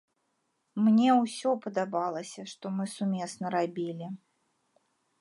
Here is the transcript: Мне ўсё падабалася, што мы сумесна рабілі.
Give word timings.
Мне 0.85 1.09
ўсё 1.19 1.53
падабалася, 1.67 2.41
што 2.55 2.65
мы 2.81 2.91
сумесна 2.97 3.47
рабілі. 3.61 4.13